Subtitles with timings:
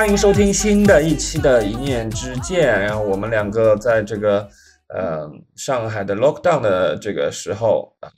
[0.00, 2.74] 欢迎收听新的一期的《一念之间》。
[2.80, 4.48] 然后我们两个在这个
[4.88, 8.08] 呃上海的 lockdown 的这个时候啊，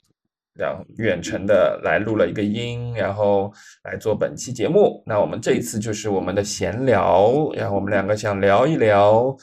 [0.53, 3.51] 然后远程的来录了一个音，然后
[3.83, 5.03] 来做本期节目。
[5.05, 9.35] 那我们这一次就是我们的闲聊，然后我们两个想聊一聊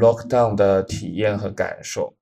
[0.00, 2.12] lockdown 的体验和感受。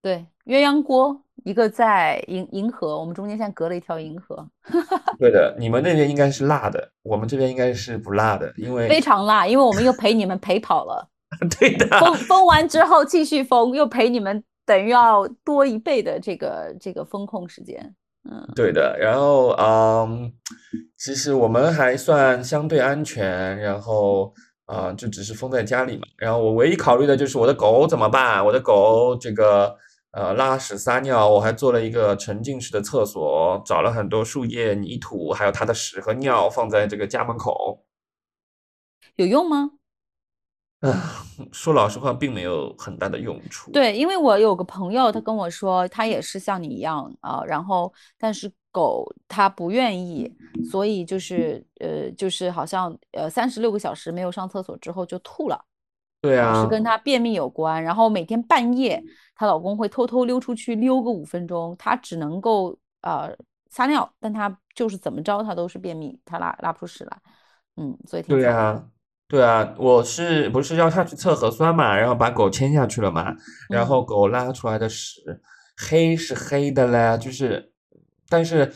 [0.00, 1.25] 对，鸳鸯锅。
[1.46, 4.44] 一个在银银河，我们中间现在隔了一条银河。
[5.16, 11.08] 对的，你们那边应该是辣的，我们这边应该是不辣的，因为非常辣，因为我们又陪你们陪跑了。
[11.56, 17.94] 对的，封封完之后继续封，又陪你们等于要多一倍的这个这个风控时间。
[18.28, 18.98] 嗯，对的。
[18.98, 20.32] 然后嗯，
[20.98, 26.02] 其实我们还算相对安全，然后啊，就只是封在家里嘛。
[26.16, 28.44] 然后我唯一考虑的就是我的狗怎么办？
[28.44, 29.76] 我的狗这个。
[30.16, 37.84] 呃，拉屎撒尿，我还做了一个沉浸式的厕所，找了很多树叶、泥土，还有它的屎和尿，放在这个家门口。
[39.16, 39.72] 有用吗？
[40.80, 41.22] 啊，
[41.52, 43.70] 说老实话，并没有很大的用处。
[43.72, 50.34] 对，因为我有个朋友，他跟我说，他也是像你一样啊，然后但是狗它不愿意，
[50.70, 55.62] 所以就是呃，就是好像呃，三十六个小时没有上厕所之后就吐了。
[56.22, 57.82] 对啊，是跟它便秘有关。
[57.84, 59.02] 然后每天半夜，
[59.36, 63.30] 她老公会偷偷溜出去溜个五分钟，她只能够呃
[63.68, 67.18] 撒尿，但她就是怎么着，她都是便秘，她拉拉不出屎来。
[67.76, 68.82] 嗯，所以对啊，
[69.28, 71.94] 对啊，我是不是要下去测核酸嘛？
[71.94, 73.36] 然后把狗牵下去了嘛？
[73.68, 75.20] 然后狗拉出来的屎
[75.76, 77.72] 黑是黑的嘞，就是，
[78.30, 78.72] 但是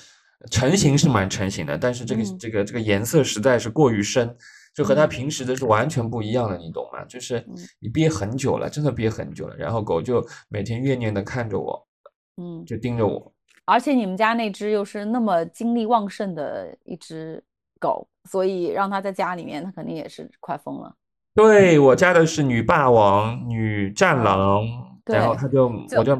[0.50, 4.36] 成型是蛮成型的，但是这个这个这个颜色实在是过于深。
[4.74, 7.04] 就和它平时的是完全不一样的，你懂吗？
[7.06, 7.44] 就是
[7.80, 11.86] 你憋很久了，真的憋很久了，然后狗就每天怨念的看着我，
[12.36, 13.32] 嗯，就盯着我。
[13.64, 17.42] 而且你们家那只又是那么精力旺盛的一只
[17.78, 20.92] 狗，所以让它在家里面，它肯定也是快疯了。
[21.34, 24.64] 对我家的是女霸王、女战狼，
[25.04, 26.16] 然后它就我就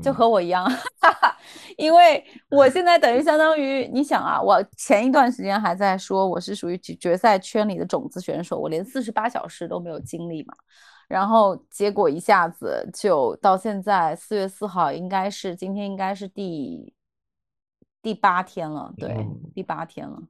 [0.00, 0.64] 就和我一样。
[1.76, 10.54] 因为我现在等于相当于，你想啊，我前一段时间还在说我是属于决赛圈里的种子选手，我连四十八小时都没有经历嘛，
[11.08, 16.92] 然后结果一下子就到现在四月四号，应该是今天应该是第
[18.02, 20.22] 第八天了，对，第八天了。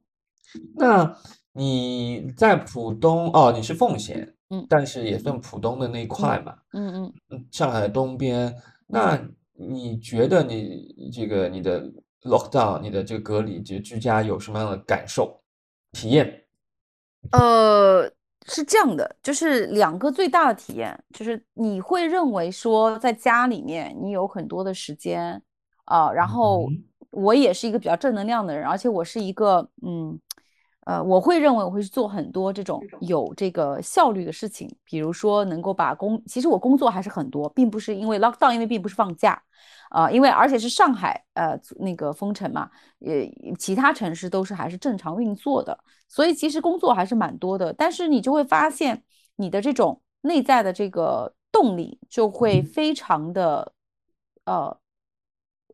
[0.75, 1.17] 那
[1.53, 7.13] 你在浦东哦，你是奉贤，嗯，但是也算浦东的那一块嘛，嗯。
[7.29, 8.55] 嗯，上海东边。
[8.87, 9.19] 那。
[9.55, 11.89] 你觉得你这个你的
[12.23, 15.41] lockdown，你的这个隔离就居家有什么样的感受
[15.91, 16.45] 体验？
[17.31, 18.11] 呃，
[18.45, 25.41] 是这样的，就是两个最大的体验，就是你会认为说在家里面你有很多的时间
[25.85, 26.69] 啊，然后
[27.11, 30.19] 我也是一个比较正能量的人，而且我是一个嗯。
[30.85, 39.41] 呃，我会认为我会去做很多这种有这个效率的事情，比如说能够把工，其实我工作还是很多，并不是因为 lockdown，因为并不是放假，
[39.89, 42.69] 啊，因为而且是上海呃那个封城嘛，
[42.99, 49.03] 呃，其他城市都是还是正常运作的，所以其实工作还是蛮多的，但是你就会发现
[49.37, 53.73] 你的这种内在的这个动力就会非常的
[54.45, 54.77] 呃。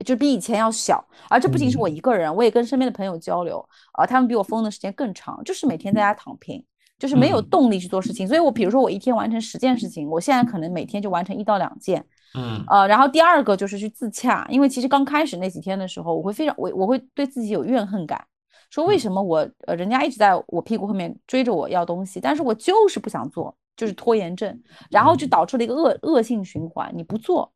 [0.04, 3.64] 就比以前要小，而这不仅是我一个人，我也跟身边的朋友交流，
[3.94, 6.64] 啊，他们比我疯的时间更长，就是每天在家躺平，
[7.00, 8.28] 就是没有动力去做事情。
[8.28, 18.24] 所以我比如说我一天完成十件事情，我现在可能每天就完成一到两件，嗯，呃，然后第二个就是去自洽，因为其实刚开始那几天的时候，我会非常我我会对自己有怨恨感，
[18.70, 24.62] 说为什么我呃人家一直在我屁股后面追着我要东西，但是我就是不想做，就是拖延症，
[24.92, 25.28] 然后就。
[25.32, 27.50] 导致了一个恶恶性循环，你不做。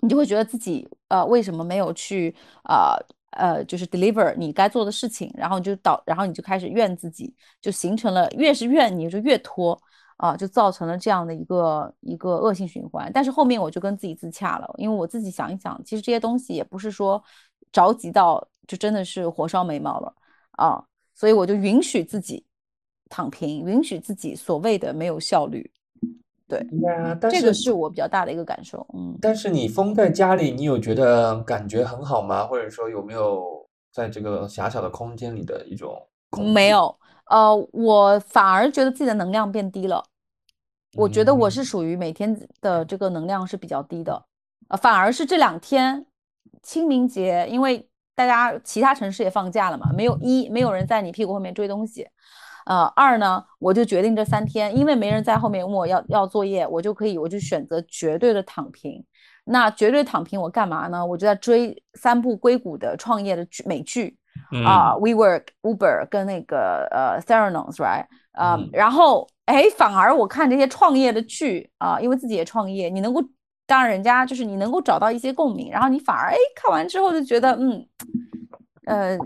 [0.00, 2.34] 你就会觉得自己呃为什么没有去
[2.64, 2.96] 啊
[3.32, 9.80] 呃就是 deliver 你该做的事情，然后你就导，然后你就开始怨自己，就形成了越是怨你就越拖
[10.16, 13.10] 啊，就造成了这样的一个一个恶性循环。
[13.12, 17.22] 但是后面我就跟自己自洽了，因为我自己想一想，其实这些东西也不是说
[17.72, 20.14] 着急到就真的是火烧眉毛了
[20.52, 20.82] 啊，
[21.14, 22.44] 所以我就允许自己
[23.08, 25.70] 躺平，允许自己所谓的没有效率。
[26.50, 28.84] 对，这个是我比较大的一个感受。
[28.92, 32.44] 嗯，但是你封在家里，你有觉得感觉很好吗？
[32.44, 35.96] 或者说有没有在这个狭小的空间里的一种？
[36.52, 40.02] 没有，呃，我反而觉得自己的能量变低了。
[40.94, 44.24] 我觉得我是属于每天的这个能量是比较低的，
[44.68, 46.04] 呃，反而是这两天
[46.64, 52.08] 清明节，因为大家其他城市也放假了嘛，没有一没有人在你屁股后面追东西。
[52.66, 59.04] 呃，二呢，我就决定这三天，因为没人在后面问我要要作业，我就可以，我就选择绝对的躺平。
[59.44, 61.04] 那绝对躺平，我干嘛呢？
[61.04, 64.16] 我就在追三部硅谷的创业的剧美剧
[64.64, 68.04] 啊，WeWork、Uber 跟那个呃 Theranos，right？
[68.32, 73.20] 啊，然后哎，反而我看这些创业的剧啊，因为自己也创业，你能够，
[73.66, 77.86] 当然人家就是你能够找到一些共鸣，然后你反而哎看完之后就觉得嗯，
[78.86, 79.18] 呃。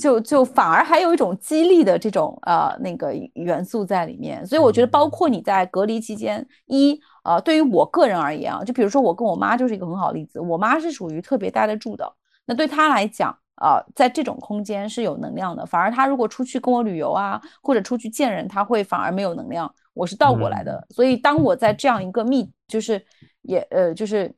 [0.00, 12.12] 就就反而还有一种激励的这种呃那个元素在里面，所以我觉得包括你在隔离期间，一呃对于我个人而言啊，就比如说我跟我妈就是一个很好的例子，我妈是属于特别待得住的，
[12.44, 23.02] 那对她来讲啊，在这种空间是有能量的，反而她如果出去跟我旅游啊，或者出去见人，她会反而没有能量，我是倒过来的，所以当我在这样一个密就是
[23.42, 24.30] 也呃就是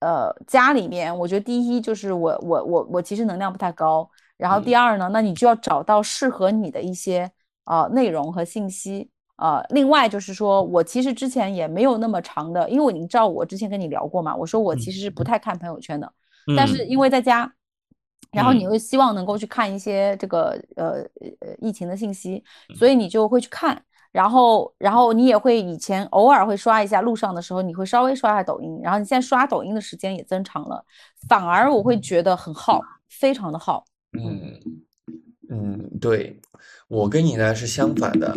[0.00, 4.08] 呃家里面，我觉得第一就是我我我我其实能量不太高。
[4.40, 7.30] 然后第二呢，那你就要找到适合你的一些
[7.64, 9.62] 啊内容和信息啊。
[9.68, 16.10] 另外就是说，我其实之前也没有那么长的，因为你知道我之前跟你聊过嘛，我说我其实是不太看朋友圈的。
[16.56, 17.52] 但是因为在家，
[18.32, 21.02] 然后你会希望能够去看一些这个呃
[21.40, 22.42] 呃疫情的信息，
[22.74, 23.80] 所以你就会去看。
[24.10, 28.80] 然后然后你也会以前偶尔会刷一下路上的时候，你会稍微刷一下抖音。
[28.82, 30.84] 然后你现在刷抖音的时间也增长了，
[31.28, 33.84] 反而我会觉得很耗，非常的耗。
[34.12, 34.60] 嗯
[35.48, 36.40] 嗯，对
[36.88, 38.32] 我跟你呢是相反的，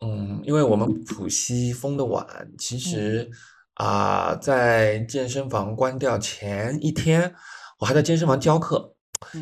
[0.00, 2.26] 嗯，因为我们浦西封的晚，
[2.58, 3.28] 其实
[3.74, 7.34] 啊，在健身房关掉前一天，
[7.80, 8.94] 我还在健身房教课，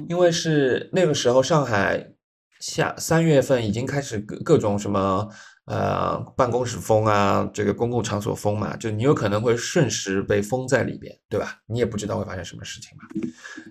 [0.08, 2.12] 因为是那个时候上海
[2.60, 5.28] 下三月份已经开始各各种什么
[5.66, 11.60] 呃办公室封啊，这个公共场所封嘛，就你有可能会瞬时被封在里边，对吧？
[11.66, 13.04] 你也不知道会发生什么事情嘛。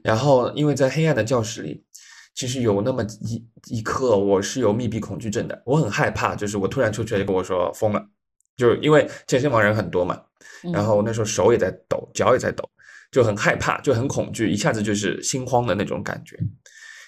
[0.04, 1.84] 然后因为在黑暗的教室里。
[2.34, 8.04] 其实有那么一一刻，我是有密闭恐惧症的，我很害怕，就是我突然出去就跟我说疯了，
[8.56, 10.20] 就因为健身房人很多嘛，
[10.74, 12.68] 然后那时候手也在抖，脚也在抖，
[13.12, 16.40] 就很害怕，就很恐惧，一下子就是心慌的那种感觉，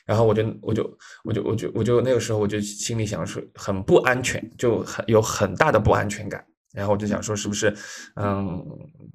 [0.05, 7.73] 然后我就我就我就我就我就那个时候我就心里想说很不安全，就很有很大的不安全感，然后我就想说是不是
[8.17, 8.61] 嗯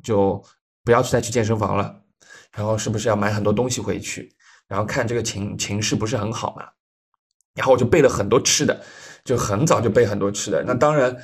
[0.02, 0.42] 就
[0.84, 2.02] 不要再去健身房了，
[2.56, 4.34] 然后是不是要买很多东西回去。
[4.68, 6.64] 然后看这个情情势不是很好嘛，
[7.54, 8.80] 然后我就备了很多吃的，
[9.24, 10.62] 就很早就备很多吃的。
[10.64, 11.16] 那当然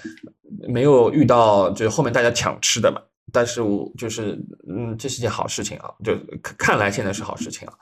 [0.66, 3.00] 没有遇到就是后面大家抢吃的嘛，
[3.30, 4.38] 但是我就是
[4.68, 7.74] 嗯，这是件好事情啊，就看来现在是好事情啊。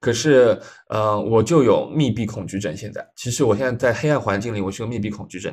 [0.00, 0.56] 可是
[0.88, 2.76] 呃，我就有密闭恐惧症。
[2.76, 5.52] 现在其实我现在在黑暗环境里，我是有密闭恐惧症。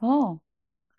[0.00, 0.38] 哦，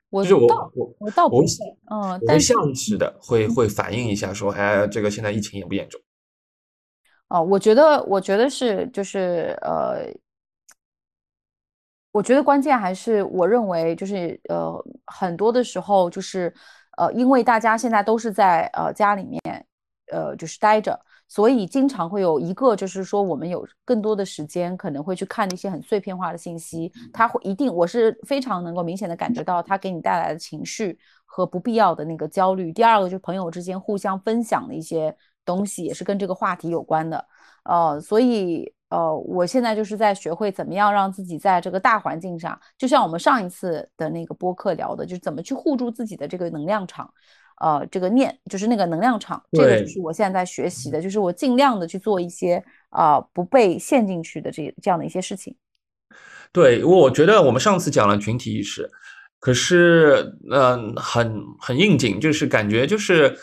[0.09, 5.99] 我就是我我我倒不是，嗯，但是下意识的会会反映一下，说哎，这个现在疫情严不严重？
[7.29, 10.07] 哦，我觉得，我觉得是，就是呃，
[12.13, 14.74] 我觉得关键还是，我认为就是呃，
[15.07, 16.53] 很多的时候就是
[16.97, 19.41] 呃，因为大家现在都是在呃家里面
[20.13, 20.97] 呃就是待着，
[21.27, 32.71] 所以经常会有一个就是说，我们有更多的时间可能会去看一些很碎片化的信息，它会一定我是非常能够明显的感觉到它给你带来的情绪和不必要的那个焦虑。
[32.71, 35.13] 第二个就是朋友之间互相分享的一些。
[35.47, 37.25] 东西也是跟这个话题有关的，
[37.63, 47.09] 呃，所以呃，我现在就是在学会怎么样让自己在这个大环境上，就像我们上一次的那个播客聊的，就是怎么去护住自己的这个能量场，
[47.61, 55.56] 呃，这个念就是那个能量场，这个就是我现在在学习的，就是我尽量的去做一些啊不被陷进去的这这样的一些事情。
[56.51, 58.89] 对，我觉得我们上次讲了群体意识，
[59.39, 63.37] 可是嗯，很很应景，就是感觉就是。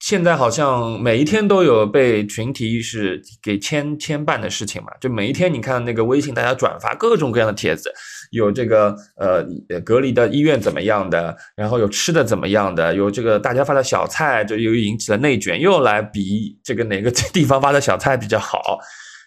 [0.00, 7.92] 现在好像每一天都有被群体意识给牵牵绊的事情嘛，就每一天你看那个微信，大家转发各种各样的帖子，
[8.30, 9.44] 有这个呃
[9.84, 18.78] 隔离的医院怎么样的，然后有吃的怎么样的，有这个大家发的小菜，就又引起了内卷，又来比这个哪个地方发的小菜比较好，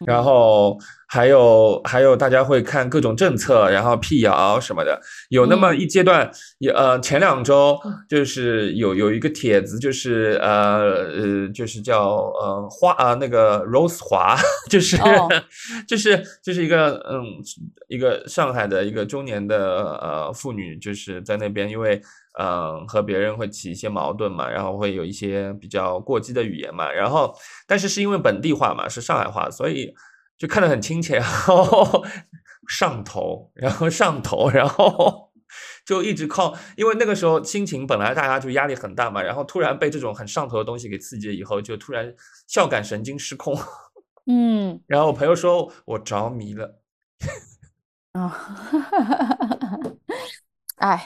[0.06, 0.78] 然后。
[1.14, 5.00] 还有还有，大家会看各种政策，然后辟谣什么的。
[5.30, 7.80] 有那么一阶段，也呃，前两周
[8.10, 10.82] 就是有有一个帖子，就是呃
[11.14, 14.36] 呃，就是叫呃花啊那个 Rose 华，
[14.72, 14.98] 就是
[15.88, 17.24] 就是就是一个嗯
[17.88, 19.56] 一个上海的一个中年的
[20.02, 22.02] 呃妇女，就是在那边，因为
[22.40, 27.36] 嗯和别人会起一些矛盾嘛，然后会有一些比较过激的语言嘛，然后
[27.68, 29.94] 但是是因为本地话嘛，是上海话，所以。
[30.38, 32.06] 就看得很亲切，然后
[32.68, 35.32] 上头，然后上头，然后
[35.86, 42.14] 就一直靠，因为那个时候心情本来大家就压力很大嘛，然后突然被这种很上头的东西给刺激了以后，就突然
[42.48, 43.58] 笑感神经失控，
[44.26, 46.80] 嗯，然后我朋友说我着迷了，
[48.14, 48.58] 啊，
[50.78, 51.06] 哎，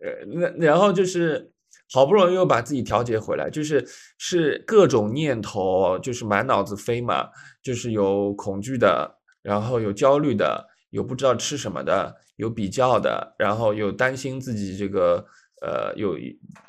[0.00, 1.52] 呃，那然后就是
[1.92, 3.86] 好不容易又把自己调节回来，就是
[4.18, 7.28] 是各种念头就是满脑子飞嘛，
[7.62, 15.24] 就是有恐惧的，然后有焦虑的，有不知道吃什么的，有比较的，然后有担心自己这个
[15.62, 16.16] 呃有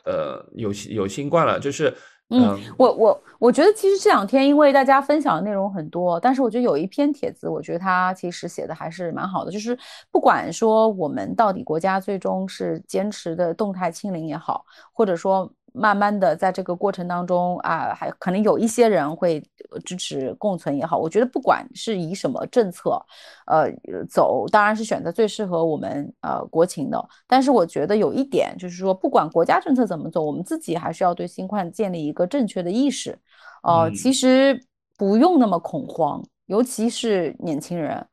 [0.05, 1.93] 呃有有新冠了，就是。
[2.29, 9.51] 嗯，我我我觉得其实这两天因为大家分享的内容很多，但是我觉得有一篇帖子，我觉得它其实写的还是蛮好的。
[9.51, 9.77] 就是
[10.11, 15.51] 不管说我们到底国家最终是坚持的动态清零也好，或者说。
[15.73, 19.43] 慢慢的，在这个过程当中啊，还可能有一些人会
[19.85, 20.97] 支持共存也好。
[20.97, 23.01] 我觉得不管是以什么政策，
[23.45, 23.71] 呃，
[24.09, 27.09] 走，当然是选择最适合我们呃国情的。
[27.27, 33.17] 但是我觉得有一点就是说，不管国家政策怎么走，我们自己还是要对新冠建立一个正确的意识。
[33.63, 34.59] 呃，其实
[34.97, 38.05] 不用那么恐慌，尤其是年轻人。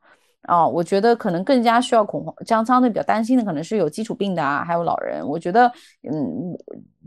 [0.43, 5.27] 啊，我觉得可能更加需要恐慌，这样相对比较担心的可能是有基础病的啊，还有老人。
[5.27, 5.67] 我觉得，
[6.09, 6.57] 嗯，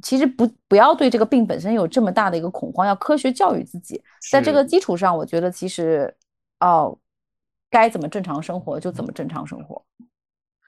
[0.02, 4.02] 其实不不要对这个病本身有这么大的一个恐慌，要科学教育自己。
[4.30, 6.14] 在这个基础上，我觉得其实，
[6.60, 6.99] 哦，
[7.70, 9.82] 该怎么正常生活就怎么正常生活。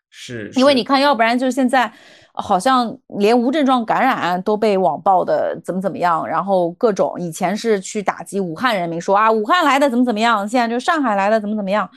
[0.08, 1.90] 是，因为你看，要不然就是现在
[2.32, 11.88] 好像连无症状感染都被网暴的怎么怎么样，然后各种以前是去打击武汉人民，说啊武汉来的怎么怎么样，现在就上海来的怎么怎么样。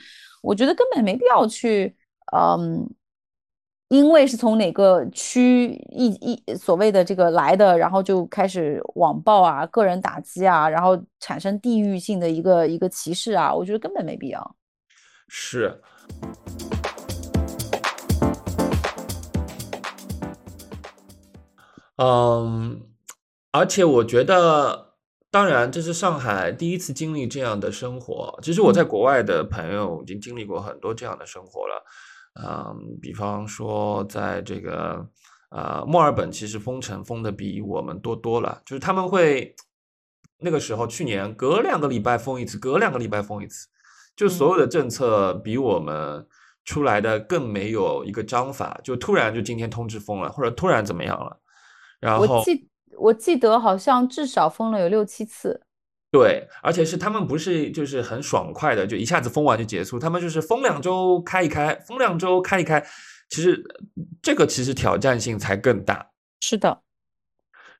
[0.46, 1.92] 我觉得根本没必要去，
[2.32, 2.88] 嗯，
[3.88, 14.56] 因为是从哪个区一一所谓的这个来的，然后就开始网暴啊、个人打击啊，然后产生地域性的一个一个歧视啊，我觉得根本没必要。
[15.26, 15.82] 是，
[21.96, 22.82] 嗯，
[23.50, 24.85] 而且我觉得。
[25.36, 28.38] 当然，这是上海第一次经历这样的生活。
[28.42, 31.84] 其实我在国外的朋友已经经历过很多这样的生活了。
[32.42, 35.06] 嗯，比方说在这个
[35.50, 38.62] 呃墨尔本，其实封城封的比我们多多了。
[38.64, 39.54] 就是他们会
[40.38, 43.68] 那个时候，去年隔两个礼拜封一次，隔两个礼拜封一次，
[44.16, 46.26] 就所有的政策比我们
[46.64, 51.38] 出来的更没有一个章法，就突然就今天通知封了，或者突然怎么样了，
[52.00, 52.38] 然后。
[52.38, 52.66] 我记
[53.36, 55.62] 得好像至少封了有六七次，
[56.10, 62.84] 对，而且是他们不是就是很爽快的，就一下子封完就结束，他们就是封两周开一开，封两周开一开，
[63.28, 63.62] 其实
[64.22, 66.10] 这个其实挑战性才更大。
[66.40, 66.82] 是的，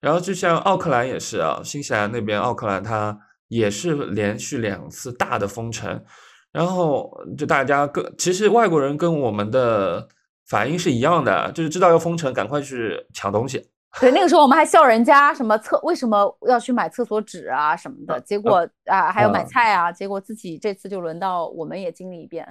[0.01, 3.19] 然后就像奥克兰也是啊，新西兰那边奥克兰它
[3.49, 6.05] 也是连续两次大的封城，
[6.53, 10.09] 然后就大家跟其实外国人跟我们的
[10.49, 13.71] 反应是一样的，就是知道要封城，赶快去抢东西。
[14.01, 22.47] 对，那个时候我们还笑人家什么厕为什么要去买厕所纸啊什么的，结果啊还有买菜啊，结果自己这次就轮到我们也经历一遍。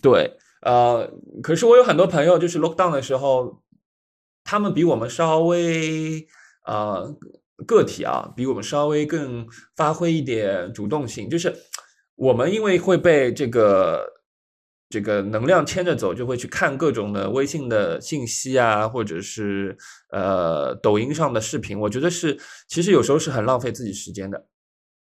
[0.00, 1.10] 对，呃，
[1.42, 3.60] 可是我有很多朋友就是 lock down 的时候，
[4.42, 6.26] 他们比我们稍微
[6.64, 7.14] 呃
[7.66, 9.46] 个体啊，比我们稍微更
[9.76, 11.54] 发挥一点主动性，就是
[12.16, 14.19] 我们因为会被这个。
[14.90, 19.78] 这个能量牵着走，就会去看各种的微信的信息啊，或者是
[20.10, 21.78] 呃抖音上的视频。
[21.78, 24.46] 我觉得是，其实有时候是很浪费自己时间的，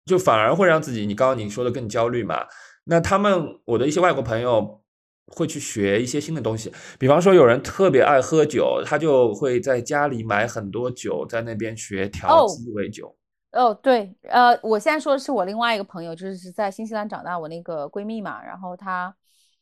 [0.05, 2.45] 就反而会让自己，你刚刚你说的更焦虑嘛。
[2.83, 4.83] 那他们，我的一些外国朋友
[5.25, 13.17] 会去学一些新的东西，比方说有人特别爱喝酒，他就会在家里买很多酒，在那边学调鸡尾酒。
[13.53, 19.11] 哦，对，呃，我现在说的是我另外一个朋友，就是在新西兰长大，我那个闺蜜嘛，然后她。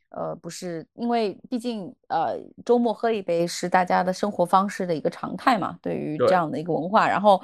[0.09, 5.77] 呃，不是，因为毕竟呃，周末喝一杯是大家的生活方式的一个常态嘛。
[5.81, 7.41] 对于这样的一个文化，然后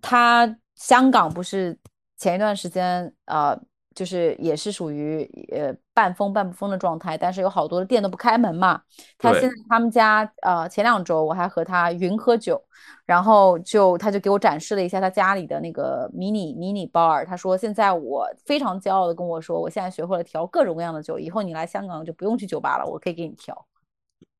[0.00, 1.78] 他香港不是
[2.16, 3.58] 前一段时间啊。
[3.96, 8.80] 就是也是属于呃半封半不封的状态，但是有好多的店都不开门嘛。
[9.18, 12.62] 他现在他们家呃前两周我还和他云喝酒，
[13.06, 17.24] 然后就他就给我展示了一下他家里的那个迷你迷你 bar。
[17.24, 23.66] 他说现在我非常骄傲的跟我说，我现在学会了调各种各样的酒，以后你来香港就不用去酒吧了，我可以给你调。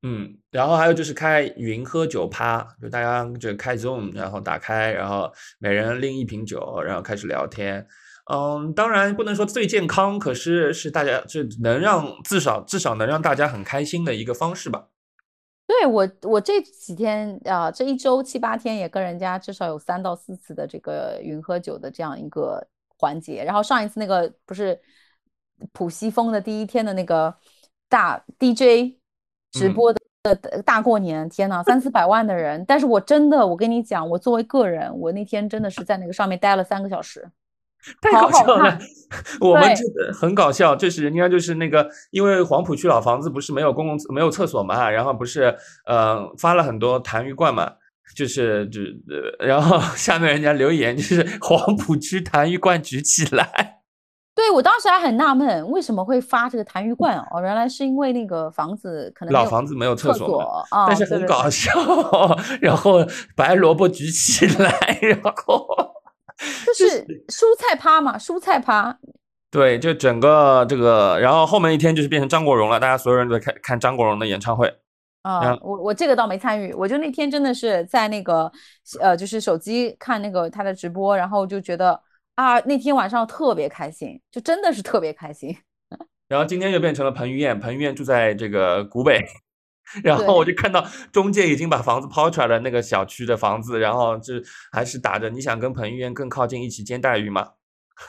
[0.03, 7.85] 嗯，然后还有就是开云喝酒趴，就大家就开 Zoom，然后打开，然后每人拎一瓶酒，然后开始聊天。
[8.29, 14.87] 嗯，当然不能说最健康，可是是大家是能让至少至少能让大家很开心的一个方式吧。
[15.65, 22.65] 对我，我这几天啊，这一周七八天也跟人家至少有三到四次的这个云喝酒的这样一个
[22.97, 23.43] 环节。
[23.43, 24.79] 然后上一次那个不是
[25.73, 27.33] 浦西风的第一天的那个
[27.89, 28.97] 大 DJ
[29.51, 30.01] 直播的
[30.65, 32.63] 大过年，天呐，三四百万的人。
[32.65, 37.29] 但是我真的，我跟你讲，我作为个人，我那天真的是在那个上面待了三个小时。
[38.01, 38.77] 太搞笑了。
[39.39, 45.55] 我们这个很搞笑，就是人家就是那个，因为黄浦区老房子不是没有公共没有厕所嘛，然后不是
[45.85, 47.71] 呃发了很多痰盂罐嘛，
[48.15, 48.81] 就是就
[49.39, 53.75] 然后 下面人家留言就是黄浦区痰盂罐举起来。
[54.35, 57.41] 对，我当时还很纳闷，为什么会发这个痰盂罐哦？
[57.41, 61.71] 原来是因为那个房子可能老房子没有厕所，但是很搞笑。
[62.61, 63.03] 然后
[63.35, 65.65] 白萝卜举起来，然后
[66.77, 68.97] 就是蔬菜趴嘛，蔬菜趴。
[69.49, 74.71] 对，就整个这个，然后后面一天就是变成张国荣了，大家所有人都在看看张国荣的演唱会。
[75.23, 78.51] 啊，我我这个倒没参与，我就那天真的是在那个
[78.99, 81.99] 呃，就是手机看那个他的直播，然后就觉得。
[82.37, 85.57] 啊，那天晚上特别开心，就真的是特别开心。
[86.29, 89.25] 然后今天又变成了彭于晏，彭于晏住在这个古北，
[90.03, 94.33] 然后我就看到中介已经把房子抛出来了，那个小区的房子，然后就
[94.71, 97.51] 还是打着你想跟彭于晏更靠近，一起煎带鱼吗？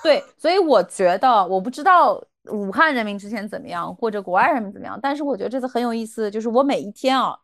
[0.02, 7.36] 对，所以我觉得，我不知道武汉人民之前怎么样，或者国外人民怎么样，但是我觉得这次很有意思，就是我每一天啊。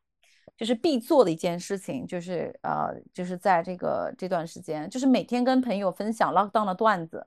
[0.57, 7.27] 就是必做的一件事情，就是呃，就是在这个这段时间，就是每天跟朋友分享 lockdown 的段子。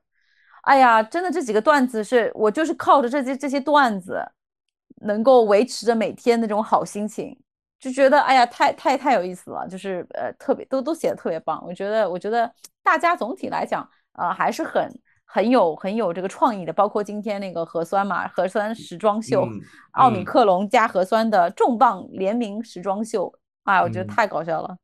[0.62, 4.26] 哎呀，真的这几个段子是我就是靠着这些这些段子，
[5.02, 7.38] 能够维持着每天那种好心情，
[7.80, 11.64] 就觉得哎呀，太太太有意思了，就是呃，特别都都写的特别棒。
[11.66, 12.52] 我觉得我觉得
[12.84, 14.90] 大家总体来讲，呃，还是很。
[15.30, 19.46] 很有很有这个创意的，包括今天那个核酸嘛，核酸时装秀，
[19.92, 23.32] 奥米克隆加核酸的重磅联名时装秀，
[23.66, 24.78] 哎，我觉得太搞笑了。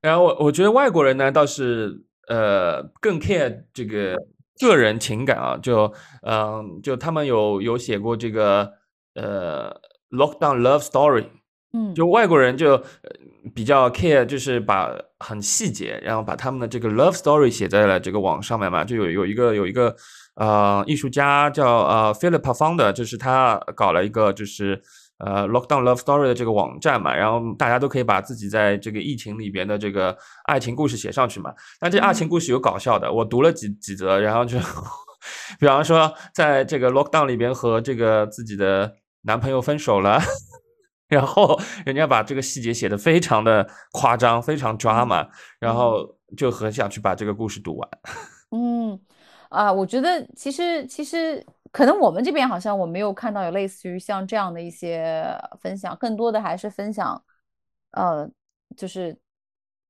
[0.00, 4.16] 然后我我觉得外国人呢倒是呃更 care 这个
[4.60, 8.72] 个人情感啊，就嗯就他们有有写过这个
[9.14, 9.74] 呃
[10.10, 11.26] lockdown love story。
[11.74, 12.82] 嗯，就外国人就
[13.54, 18.82] 比较 care，就是把很细节，然后把他们的这个 love story 写在了这个网上面嘛。
[18.82, 19.94] 就有有一个有一个
[20.36, 24.80] 呃艺术家叫呃 Philip Founder，就是他搞了一个就是
[25.18, 31.52] 呃 lockdown love story 的这个网站嘛，然后大家都可以把自己在这个疫情里边的这个爱情故事写上去嘛。
[31.78, 34.58] 但这爱情故事有搞笑的，我读了几几则，然后就
[35.60, 38.90] 比方说在这个 lockdown 里边和这个自己的
[39.28, 40.18] 男朋友分手了。
[41.08, 45.26] 然后人家把这个细节写的非常的夸张，非常抓嘛，
[45.58, 47.88] 然后就很想去把这个故事读完。
[48.52, 49.00] 嗯，
[49.48, 57.22] 啊，我觉得其实其实可能我们这边好像我没有看到有类似于像这样的一些分享，更多的还是分享，
[57.92, 58.28] 呃，
[58.76, 59.18] 就是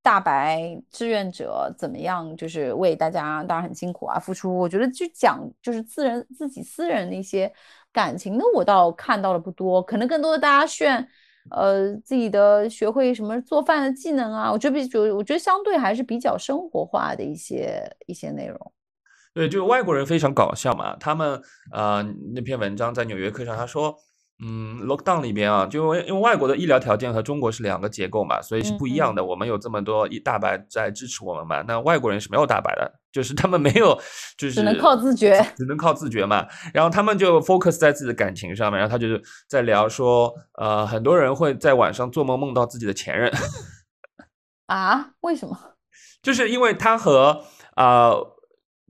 [0.08, 4.56] 大白志愿者怎么样，就是为大家当然很辛苦啊，付出。
[4.56, 7.52] 我觉得去讲就是自人自己私人的一些。
[7.90, 11.06] 感情的我倒看到了不多，可能更多的大家炫，
[11.50, 18.72] 呃，自己的学会什么做饭的技能啊，我觉得比就我觉得相对还是比较生活化的一些一些内容。
[19.34, 21.40] 对，就是外国人非常搞笑嘛，他们
[21.72, 22.02] 呃
[22.34, 23.94] 那篇文章在《纽约客》上他说。
[24.40, 29.24] 嗯，lockdown 里边啊，就因为因为外国的医疗条件和中国是两个结构嘛，所以是不一样的。
[29.24, 33.98] 我们有这么多一大白在支持我们嘛，那外国人是没有大白的，就是他们没有，
[34.36, 36.46] 就是只能靠自觉，只能靠自觉嘛。
[36.72, 43.32] 然后他们就 focus 在自己的感情上面，然后他就是在聊说，呃，很多人会在晚上做梦梦到自己的前任。
[44.66, 45.14] 啊？
[45.22, 45.58] 为什么？
[46.22, 47.42] 就是因为他和
[47.74, 48.12] 啊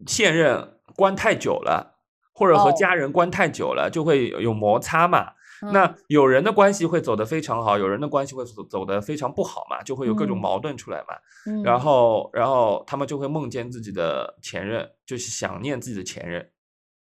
[0.06, 1.96] 现任关太久了，
[2.34, 5.32] 或者和家人关太久了，就会有摩擦嘛。
[5.60, 11.16] 那有人的关系会走得非常好，有人的关系会走走得非常不好嘛，就会有各种矛盾出来嘛。
[11.64, 16.50] 然后，然后他们就会梦见自己的前任，就是想念自己的前任，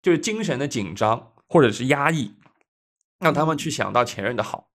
[0.02, 2.34] 就是精神的紧张或者是压抑，
[3.18, 4.70] 让他们去想到前任的好。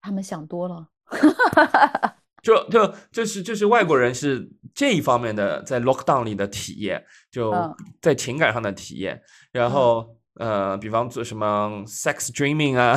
[0.00, 0.88] 他们想多了，
[2.42, 7.52] 就就就是就是外国人是这一方面的在 lockdown 里的体验，就
[8.00, 10.16] 在情感上的体验，然后。
[10.38, 12.96] 呃，比方做什么 sex dreaming 啊，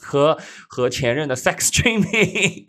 [0.00, 2.64] 和和前任的 sex dreaming，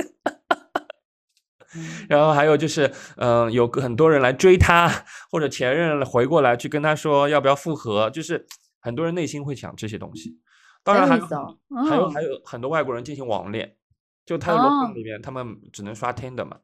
[2.09, 4.89] 然后还有就是，嗯，有很多人来追他，
[5.29, 8.47] 或者前任回过来去跟他说要不要复合，就是
[8.79, 10.39] 很多人内心会想这些东西。
[10.83, 11.27] 当然还有
[11.87, 13.75] 还有还有很多外国人进行网恋，
[14.25, 16.57] 就他的 local 里面，他们只能刷 Tinder 嘛，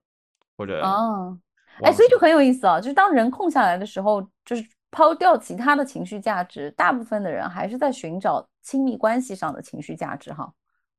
[0.57, 1.37] 或者哦，
[1.83, 4.65] 哎，所以就很有意思啊，就是当人空下来的时候，就是。
[4.93, 10.53] 抛掉其他的情绪价值，大部分的人还是在寻找亲密关系上的情绪价值，哈。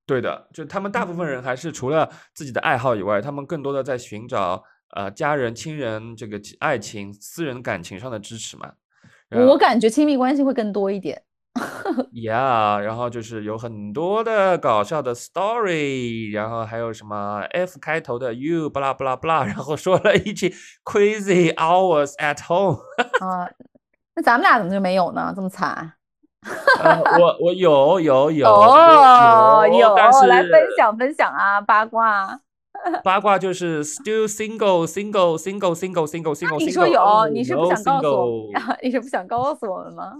[0.04, 4.62] 对的，就他们大部分人还是除了自己的爱好以外，他们更多的在寻找
[4.94, 8.72] 呃家人、亲人这个爱情、私人感情上的支持嘛。
[9.30, 11.22] 我感觉亲密关系会更多一点。
[12.12, 20.52] Yeah，然后就是有很多的搞笑的 story，然后还有什么 F 开头的 you，巴拉巴拉巴拉，然后说了一句
[20.84, 22.80] crazy hours at home。
[23.20, 23.48] 啊，
[24.16, 25.32] 那咱们俩怎么就没有呢？
[25.34, 25.92] 这么惨？
[27.18, 32.40] 我我有有 有哦有，但是来分享分享啊，八卦。
[33.02, 36.58] 八卦就是 still single single single single single single。
[36.58, 38.50] 你说有，你是不想告诉我？
[38.82, 40.12] 你是不想告诉我们吗？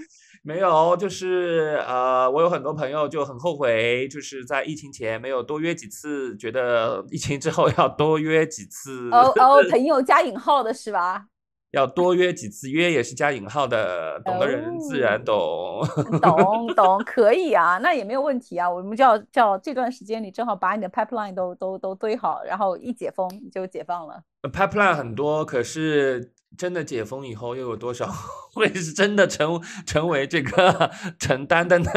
[0.42, 9.10] 没有，就是呃，我有很多朋友就很后悔，就是在疫情前没有多约几次，觉得疫情之后要多约几次。
[9.10, 11.24] 哦哦，朋友加引号的是吧？
[11.74, 15.34] 要多约几次，约也是加引号的，懂的人自然懂。
[16.22, 18.70] 懂懂，可以啊，那也没有问题啊。
[18.70, 24.22] 我们叫叫这段时间，你正好把你的 pipeline 都都都堆好，然后一解封你就解放了。
[24.52, 28.08] pipeline 很多，可是真的解封以后，又有多少
[28.54, 31.90] 会是真的成成为这个 承担的呢？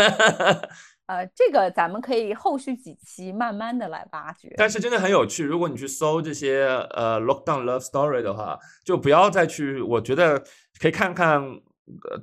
[1.08, 4.54] 呃，这个咱们可以后续几期慢慢的来挖掘。
[4.58, 10.44] 但是真的很有趣，如果你去搜这些呃 lockdown love story 的话，就不要再去，我觉得
[10.80, 11.42] 可以看看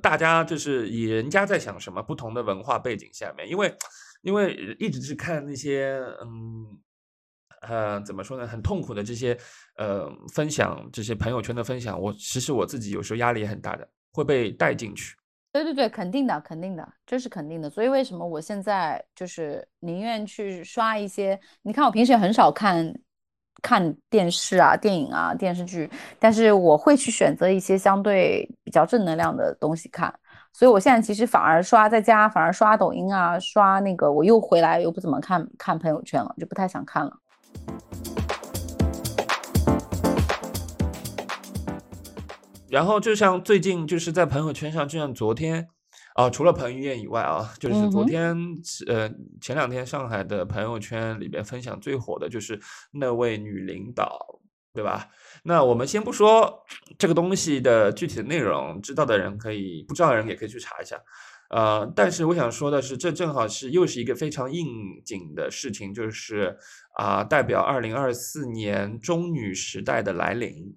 [0.01, 3.75] 大家就是以人家在想什么，不同的文化背景下面，因为
[4.21, 6.77] 因为一直是看那些嗯
[7.61, 9.35] 呃怎么说呢，很痛苦的这些
[9.77, 15.15] 呃分享，这些朋友圈的分享，我其实我自己有时候压力也很大的，会被带进去。
[15.55, 17.69] 对对对，肯定的，肯定的，这是肯定的。
[17.69, 21.39] 所以为什么我现在就是宁愿去刷一些？
[21.61, 22.93] 你看我平时也很少看
[23.61, 25.89] 看电视啊、电影啊、电视剧，
[26.19, 30.13] 但是我会去选择一些相对比较正能量的东西看。
[30.51, 37.13] 所以我现在其实反而刷在家，反而刷抖音啊，刷那个，我又回来又不怎么看看朋友圈了，就不太想看了。
[42.69, 45.67] 然后就像最近就是在朋友圈上，就像昨天
[46.15, 48.35] 啊，除了彭于晏以外啊，就是昨天
[48.87, 52.59] 呃前两天上海的朋友圈里边分享最火的就是
[52.91, 54.19] 那位女领导，
[54.73, 55.09] 对吧？
[55.43, 56.65] 那我们先不说
[56.97, 60.97] 这个东西的具体的内容，知道的人可以，不知道的人也可以去查一下。
[61.51, 64.65] 呃，但是我想说的是，这正好是又是一个非常应
[65.05, 66.57] 景的事情，就是
[66.95, 70.75] 啊，代表二零二四年中女时代的来临。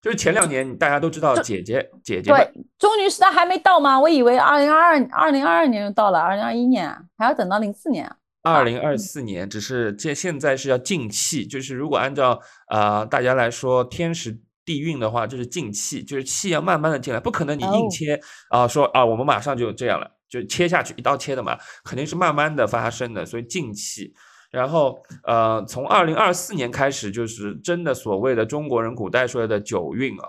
[0.00, 3.98] 就是前两年，大家都知道姐姐姐姐对中女时代还没到吗？
[3.98, 8.10] 我以为二零二二二零二二年就到了，二零二一年还要等到零四年。
[8.42, 18.18] 二零二四年只是现现在是要进气，就是如果按照啊大家来说天时地运的话，就是进气，就是气要慢慢的进来，不可能你硬切
[18.50, 24.14] 啊说啊我们马上就这样了，就切下去一刀切的嘛，肯定是慢慢的发生的，所以进气。
[24.50, 30.24] 然后，呃，从二零二四年开始，就是真的所谓的中国人古代说的九运啊。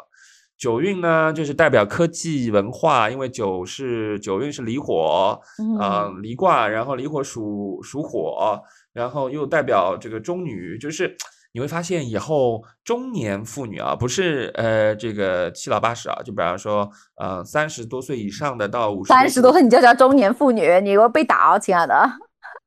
[0.57, 5.39] 九运呢，就是代表科技文化，因为九是九运是离火，
[5.79, 11.15] 啊，离卦，然后离火属属火，然后又代表这个中女，就是
[11.53, 21.95] 你会发现以后中年妇女啊，不是呃这个七老八十啊，就比方说呃三十多岁以上的到五十三十多岁你就叫中年妇女，你会被打哦，亲爱的。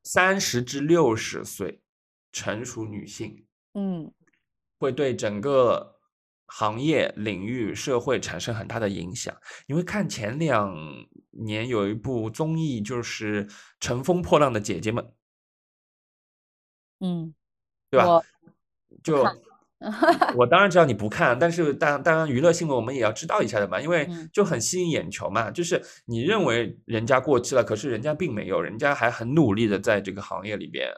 [0.03, 1.81] 三十至六十岁，
[2.31, 4.13] 成熟女性，嗯，
[4.77, 5.99] 会对整个
[6.47, 9.35] 行业领域、社会产生很大的影响。
[9.65, 10.75] 你会看前两
[11.31, 13.47] 年有一部综艺，就是
[13.79, 15.03] 《乘风破浪的姐姐们》，
[16.99, 17.33] 嗯，
[17.89, 18.21] 对吧？
[19.03, 19.23] 就
[20.37, 25.51] 我当然知道你不看，但是当当然娱乐新闻我们也要知道一下的嘛，因为就很吸引眼球嘛。
[25.51, 30.89] 就是你认为人家过气了，可是人家并没有，人家还很努力的在这个行业里边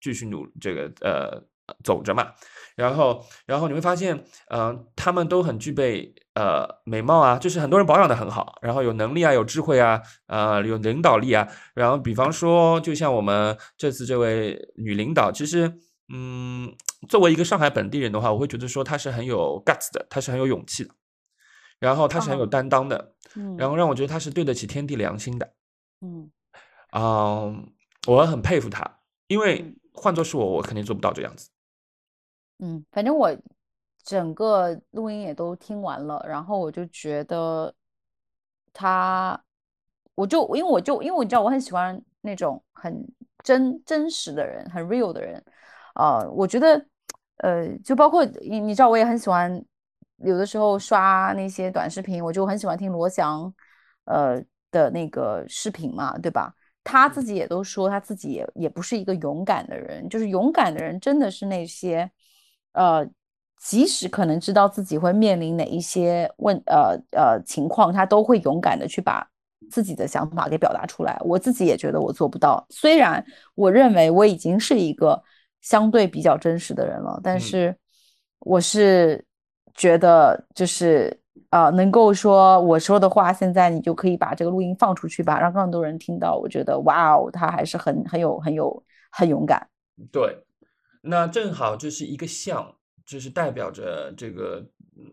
[0.00, 1.42] 继续努这个呃
[1.82, 2.28] 走着嘛。
[2.76, 4.24] 然后然后你会发现，
[4.54, 11.48] 嗯，他们都很具备呃美貌啊，就是很多人保养的很好，然后有能力啊，有智慧啊，呃，有领导力啊。
[11.74, 15.74] 然后比方说，就像我们这次这位女领导，其实
[16.08, 16.76] 嗯。
[17.08, 20.90] 作为一个上海本地人的话，我会觉得说他是很有 guts 的，他是很有勇气的，
[21.78, 25.54] 然后他是很有担当的，嗯，然后让我觉得他是对得起天地良心的，
[26.00, 26.28] 嗯，
[26.90, 27.54] 啊，
[28.08, 31.48] 我很佩服他，因为换作是我，我肯定做不到这样子。
[32.58, 33.34] 嗯，反正我
[34.02, 37.72] 整个录音也都听完了，然后我就觉得
[38.72, 39.40] 他，
[40.16, 43.06] 我就因为我就因为我知道我很喜欢那种很
[43.44, 45.40] 真真实的人，很 real 的人。
[45.98, 46.86] 呃，我觉得，
[47.38, 49.62] 呃，就包括你，你知道，我也很喜欢，
[50.18, 53.52] 有的时候刷那些短视频，我就很喜欢听罗翔，
[54.04, 56.54] 呃的那个视频嘛，对吧？
[56.84, 62.10] 他自己也都说，他自己也也不是一个勇敢的人，就是勇敢的人真的是那些，
[62.72, 63.06] 呃，
[63.60, 69.28] 即使可能知道自己会面临哪一些问，呃呃情况，他都会勇敢的去把
[69.70, 71.18] 自己的想法给表达出来。
[71.24, 73.22] 我自己也觉得我做不到，虽然
[73.54, 75.22] 我认为我已经是一个
[75.60, 77.74] 相对比较真实的人了，但是
[78.40, 79.24] 我是
[79.74, 81.16] 觉得就是
[81.50, 86.36] 啊，能够说我说的话，现在你就可以把这个录音放出去吧，让更多人听到。
[86.36, 89.68] 我觉得哇哦，他还是很很有很有很勇敢。
[90.12, 90.44] 对，
[91.02, 94.64] 那正好就是一个像，就是代表着这个
[94.96, 95.04] 嗯。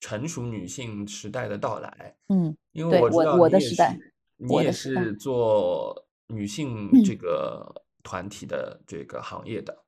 [0.00, 3.98] 成熟女性时代的到来，嗯，因为我知道我的时代，
[4.36, 5.92] 你也是做
[6.28, 7.66] 女性这个
[8.02, 9.84] 团体的这个行业的，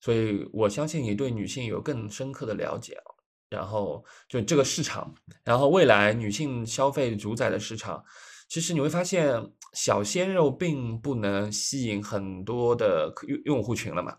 [0.00, 3.00] 所以我相信你对女性有更深刻的了解。
[3.48, 5.14] 然后就这个市场，
[5.44, 8.04] 然后未来女性消费主宰的市场，
[8.48, 14.18] 其实你会发现小鲜肉并不能吸引很多的用用户群了嘛。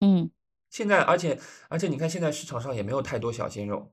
[0.00, 0.30] 嗯，
[0.70, 3.92] 现在而且而且你看现在市场上也没有太多小鲜肉。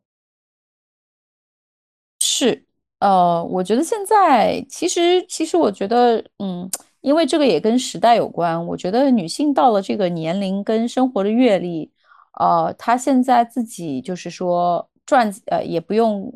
[2.22, 2.66] 是，
[3.00, 6.70] 呃，我觉得现在其实，其实我觉得，嗯，
[7.02, 8.66] 因为这个也跟时代有关。
[8.68, 11.92] 我觉得女性到了这个年龄跟生活的阅历，
[12.40, 16.34] 呃，她现在自己就是说赚，呃，也不用，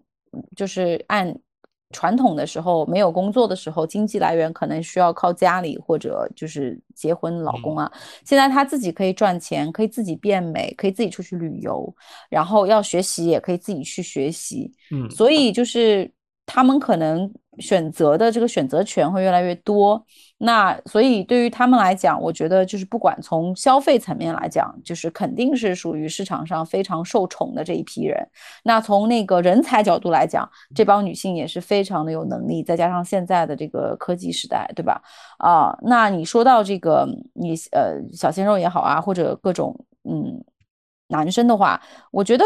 [0.55, 1.35] 就是按。
[1.95, 7.91] 传统的时候没有工作的时候，经济来源可能需要靠家里或者就是结婚老公啊。
[8.25, 11.95] 现在她自己可以赚钱，可以自己变美，可以自己出去旅游，
[12.31, 14.73] 然后要学习也可以自己去学习。
[14.89, 16.11] 嗯，所以就是
[16.45, 17.31] 他们可能。
[17.59, 20.03] 选择的这个选择权会越来越多，
[20.39, 28.27] 那所以对于他们来讲，我觉得就是不管从消费层面来讲，就是肯定是属于市场上非常受宠的这一批人。
[28.63, 34.99] 那从那个人才角度来讲，这帮女性也是非常的有能力，再加上现在的这个科技时代，对吧？
[35.37, 39.79] 啊，那你说到这个你呃小鲜肉也好啊，或者各种
[40.09, 40.43] 嗯
[41.09, 41.79] 男生的话，
[42.09, 42.43] 我觉得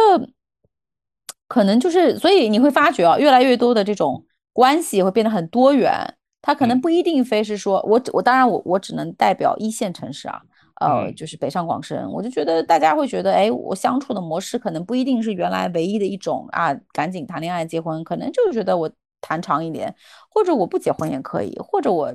[1.48, 4.24] 可能就是所以你会发觉啊，越来越多的这种。
[4.54, 10.42] 关系会变得很多元，它可能不一定非是说，我我当然我我只能代表一线城市啊，
[10.82, 18.90] 呃，就是北上广深，我就觉得大家会觉得，哎，我相处的模式可能不一定是原来唯一的一种啊，赶紧谈恋爱结婚，可能就是觉得我
[19.22, 19.94] 谈长一点，
[20.32, 22.12] 或者我不结婚也可以，或者我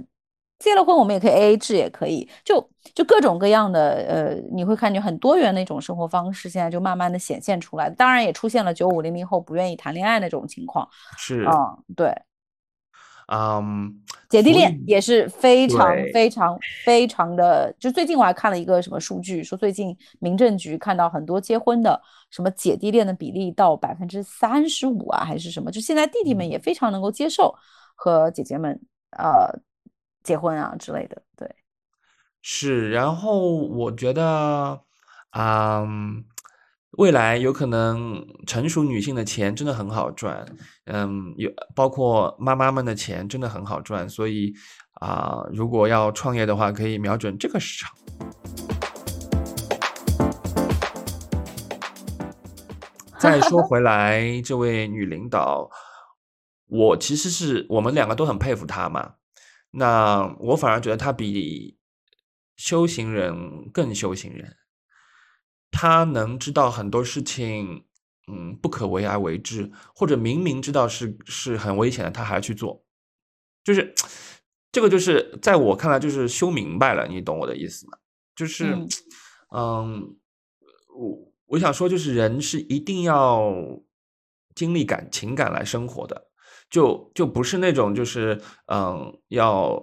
[0.62, 12.14] 结了婚我们也可以 A A 制也可以，就就各种各样的，呃，你会看见很多元的一种生活方式，现在就慢慢的显现出来，当然也出现了九五零零后不愿意谈恋爱那种情况，是，嗯，对。
[13.28, 13.90] 嗯，
[14.28, 17.74] 姐弟恋也是非常非常非常的。
[17.78, 21.98] 就最近我还看了一个什么数据，说最近民政局看到很多结婚的
[22.30, 25.70] 什么姐弟恋的比例到百分之三十五啊，还是什么？
[25.70, 27.54] 就现在弟弟们也非常能够接受
[27.94, 28.78] 和姐姐们
[29.16, 29.48] 呃
[30.22, 31.22] 结婚啊之类的。
[31.36, 31.54] 对，
[32.40, 32.90] 是。
[32.90, 34.82] 然后我觉得，
[35.30, 36.24] 嗯。
[36.98, 40.44] 未来有可能成熟女性的钱真的很好赚，
[40.84, 44.52] 嗯，有包括妈妈们的钱真的很好赚，所以
[45.00, 47.90] 啊，如果要创业的话，可以瞄准这个市场。
[53.18, 55.70] 再说回来，这位女领导，
[56.66, 59.14] 我其实是我们两个都很佩服她嘛，
[59.72, 61.76] 那我反而觉得他比
[62.56, 64.56] 修行人更修行人。
[65.70, 67.86] 他能知道很多事情，
[68.30, 72.84] 嗯，不可为而为之，或者明明知道是是很危险的，他还去做，
[73.64, 73.94] 就是
[74.70, 77.96] 这个，就是在我看来，就是修明白了，你懂我的意思吗？
[78.36, 78.76] 就是，
[79.54, 80.14] 嗯，
[80.94, 83.50] 我我想说，就是人是一定要
[84.54, 86.30] 经历感情感来生活的，
[86.72, 89.80] 就就不是那种就是，嗯，要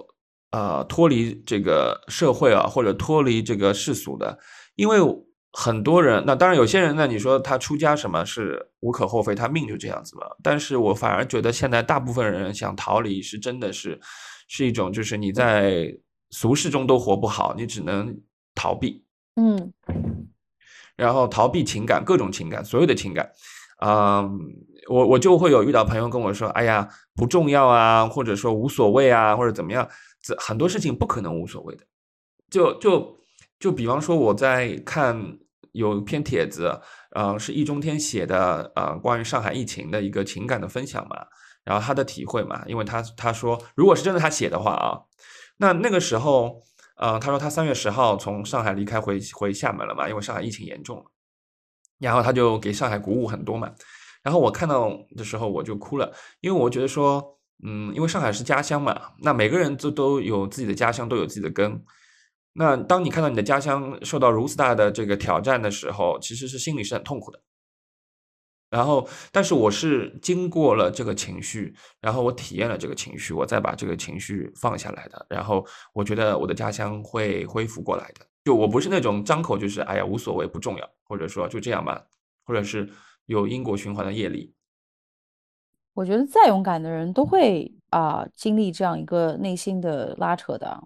[0.51, 4.37] 呃脱离这个社会啊，或者脱离这个世俗的，
[4.75, 4.99] 因为。
[5.51, 10.21] 很多人，那当然有些人呢，你说他出家什么是无可厚非，他命就这样子嘛。
[10.43, 13.99] 但是我反而觉得现在大部分人想逃离，是真的是
[14.47, 15.91] 是一种，就是你在
[16.29, 18.15] 俗世中都活不好，你只能
[18.53, 19.03] 逃避，
[19.37, 19.73] 嗯，
[20.95, 23.27] 然后逃避情感，各种情感，所有的情感，
[23.79, 24.21] 啊，
[24.87, 29.87] 我我就会有遇到朋友跟我说，哎呀，不重要啊，或者说无所谓啊，或者怎么样，
[30.21, 31.83] 这很多事情不可能无所谓的，
[32.49, 33.19] 就就。
[33.59, 35.37] 就比方说，我在看
[35.73, 36.79] 有一篇帖子，
[37.11, 41.25] 呃，是易中天写的，呃，关于上海疫情的一个情感的分享嘛，
[41.65, 44.97] 然后他的体会嘛，因为他他说，如果是真的他写的话啊，
[45.57, 46.61] 那那个时候，
[46.95, 51.03] 呃，他说他三月十号从上海离开回回厦门了嘛，因为上海疫情严重了，
[51.99, 53.71] 然后他就给上海鼓舞很多嘛，
[54.23, 61.83] 然后我看到的时候我就哭了，因为我觉得说，嗯，因为上海是家乡嘛，那每个人都都有自己的家乡，都有自己的根。
[62.53, 67.39] 那当你看到你的家乡受到如此大的这个挑战的时候，其实是心里是很痛苦的。
[68.69, 75.25] 然后，但是我是经过了这个情绪，然后我体验了这个情绪，我再把这个情绪放下来的。
[75.29, 78.28] 然后我觉得我的家乡会恢复过来的。
[78.49, 82.03] 就我不是那种张口就是哎呀无所谓不重要，或者说就这样吧，
[82.43, 82.89] 或者是
[83.27, 84.55] 有因果循环的业力。
[85.93, 90.81] 我觉得再勇敢的人都会啊经历这样一个内心的拉扯的。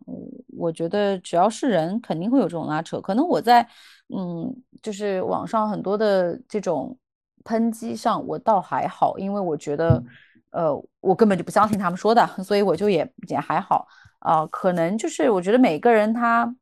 [0.58, 3.00] 我觉得只要是人，肯定会有这种拉扯。
[3.00, 3.66] 可能我在
[4.14, 6.98] 嗯，就是网上很多的这种
[7.46, 10.04] 抨击上，我倒还好，因为我觉得
[10.52, 13.88] 呃，我根本就不相信他们说的，所以我就也也还好
[14.20, 14.46] 啊。
[14.48, 16.54] 可能就是我觉得每个人他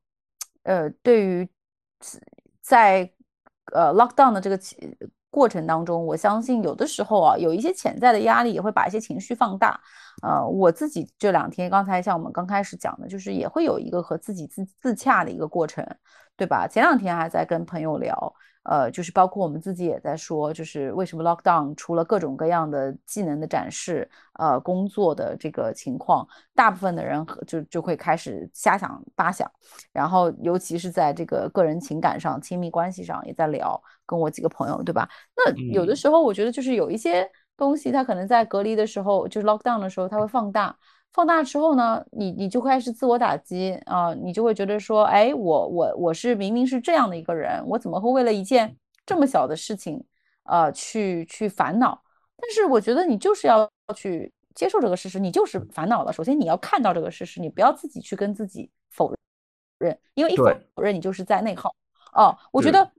[0.63, 1.50] 呃，对于
[2.62, 3.12] 在
[3.74, 4.60] 呃 lockdown 的这个。
[5.34, 9.80] 过程当中，我相信有的时候啊，有一些潜在的压力也会把一些情绪放大。
[10.21, 15.88] 呃，我自己这两天，刚才像我们刚开始讲的，就是也会有一个和自己自自洽的一个过程，
[16.36, 16.67] 对吧？
[16.67, 18.36] 前两天还在跟朋友聊。
[18.63, 29.50] 呃，就是包括我们自己也在说，就是为什么 lockdown 除了各种各样的技能的展示，呃，工作的这个情况，大部分的人就就会开始瞎想八想，
[29.91, 35.10] 然后尤其是在这个个人情感上、亲密关系上也在聊，跟我几个朋友，对吧？
[35.36, 40.76] 那有的时候我觉得就是有一些东西，它可能在隔离的时候，就是 lockdown 的时候，它会放大。
[41.13, 50.02] 放大之后呢，你你就开始自我打击啊，你就会觉得说，哎，我我我是明明是这样的一个人，我怎么会为了一件这么小的事情，
[50.43, 52.02] 呃，去去烦恼？
[52.38, 56.13] 但是我觉得你就是要去接受这个事实，你就是烦恼了。
[56.13, 59.13] 首先你要看到这个事实，你不要自己去跟自己否
[59.80, 61.76] 认，因为一否认你就是在内耗。
[62.13, 62.89] 哦，我觉得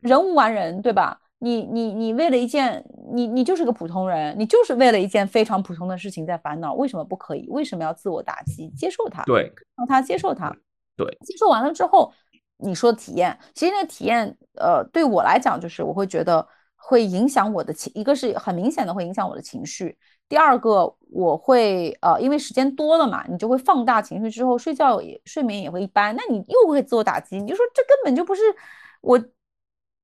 [0.00, 1.20] 人无完人，对吧？
[1.46, 7.46] 你你你为了一件，你你就是个普通人，你就是为了一件非常普通的事情在烦恼，为什么不可以？
[7.48, 8.68] 为什么要自我打击？
[8.70, 10.50] 接受它，对，让他接受它，
[10.96, 12.12] 对，接受完了之后，
[12.56, 19.96] 你说体验，其实那个体验，呃，对我来讲，就是我会觉得会影响我的情，一个是很明显的会影响我的情绪，
[20.28, 28.42] 第二个我会呃，因为时间多了嘛，你就会放大情绪之后，睡觉也睡眠也会一般，那你又会自我打击，你就说这根本就不是
[29.00, 29.22] 我。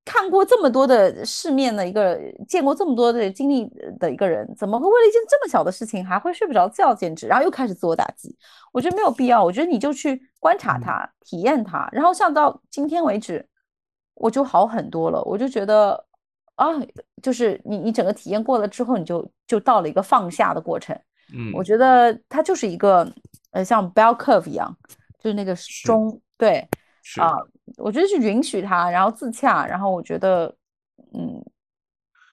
[0.05, 3.69] 看过这么多的世面的一个，见过这么多的经历
[4.01, 6.93] 的一个人，怎么会为了一件这么小的事情还会睡不着觉？
[6.93, 8.37] 简直，然后又开始自我打击。
[8.73, 9.43] 我觉得没有必要。
[9.43, 13.47] 我觉得你就去观察它，体验它，然后像到今天为止，
[14.15, 15.23] 我就好很多了。
[15.23, 16.05] 我就觉得
[16.57, 16.67] 啊，
[17.23, 20.99] 就是你你整个体验过了之后，你就就到了一个放下的过程。
[21.33, 23.09] 嗯，我觉得它就是一个
[23.53, 24.77] 呃，像 bell curve 一样，
[25.21, 26.69] 就是那个钟，对。
[27.21, 27.37] 啊，
[27.77, 30.55] 我觉得是允许他，然后自洽，然后我觉得，
[31.15, 31.43] 嗯，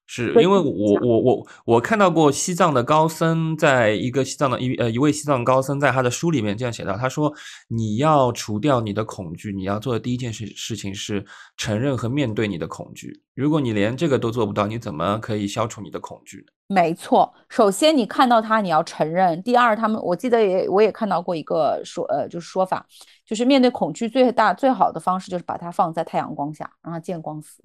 [0.05, 7.33] 是因为我我我我看到过西藏的高僧，在一个西藏的一呃一位西藏高僧在他的书里面这样写到，他说
[7.67, 11.23] 你要除掉你的恐惧，你要做的第一件事事情是
[11.57, 13.21] 承认和面对你的恐惧。
[13.35, 16.53] 如果你连这个都做不到，你怎么可以消除你的恐惧呢？
[16.71, 19.41] 没错，首先你看到他，你要承认。
[19.41, 22.86] 第二，他们我记得也我也看到过一个说呃，就是说法，
[23.25, 27.63] 就是面对恐惧最大最好的方式就是把它放在太阳光下，让它见光死。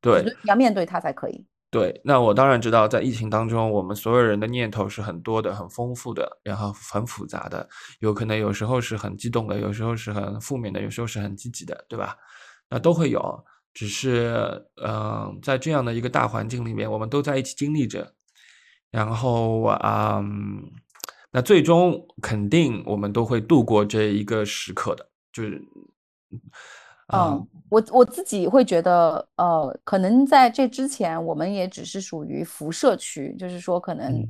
[0.00, 1.46] 对，你要面对它才可以。
[1.70, 7.68] 对，那我当然知道，在疫情当中，我们所有人的念头是很多的、很丰富的，然后很复杂的，
[8.00, 12.16] 有可能有时候是很激动的，有时候是很负面的，有时候是很积极的，对吧？
[12.68, 18.12] 那都会有，只是嗯，在这样的一个大环境里面，我们都在一起经历着。
[18.90, 20.20] 然后啊，
[21.30, 25.62] 那最终肯定我们都会度过这一个时刻的，就是，
[27.12, 34.26] 嗯，我我自己会觉得，呃，可能在这之前，我们也只是属于辐射区，就是说，可能，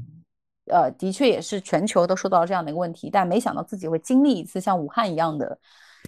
[0.67, 5.59] 呃，的确也是全球都受到这样的一个问题，但没想到自己会经历一次像武汉一样的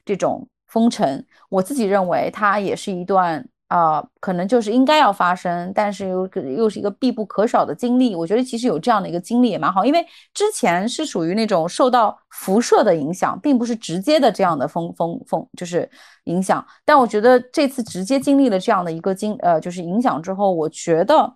[0.04, 1.24] 这种封城。
[1.48, 3.48] 我自己认为，它也是一段。
[3.72, 8.14] 啊，可能就是应该要发生，但是又又是一个必不可少的经历。
[8.14, 15.90] 我觉得其实有这样的一个经历也蛮好，因为之前是属于那种受到辐射的影响，并不是直接的这样的风风风就是
[16.24, 16.62] 影响。
[16.84, 21.34] 但我觉得这次直接经历了这样的一个经呃就是影响之后，我觉得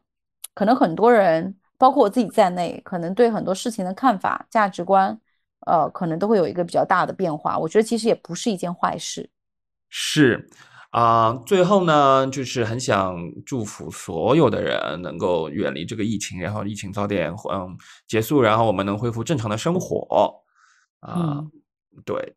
[0.53, 5.19] 可能很多人，包括我自己在内，可能对很多事情的看法、价值观，
[5.67, 7.57] 呃，可能都会有一个比较大的变化。
[7.57, 9.31] 我觉得其实也不是一件坏事。
[9.89, 10.47] 是。
[10.91, 20.43] 啊，最后呢，就是很想祝福所有的人能够远离这个疫情，然后疫情早点嗯结束，然后我们能恢复正常的生活。
[21.01, 21.45] 啊，
[22.05, 22.35] 对，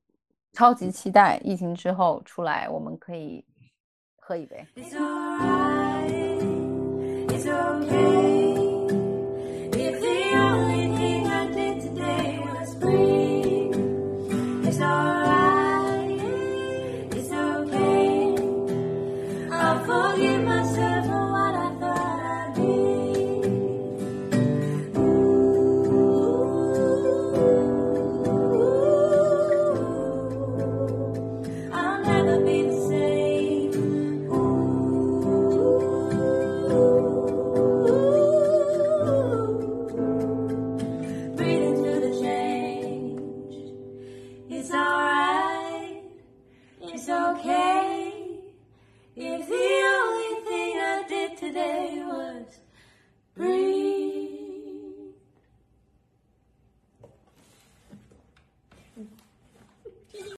[0.53, 3.45] 超级期待疫情之后出来，我们可以
[4.17, 4.65] 喝一杯。